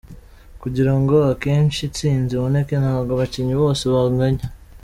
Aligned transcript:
Kugira 0.61 0.93
ngo 0.99 1.15
akenshi 1.31 1.79
intsinzi 1.87 2.31
iboneke 2.33 2.73
ntabwo 2.83 3.11
abakinnyi 3.13 3.55
bose 3.61 3.83
banganya. 3.93 4.45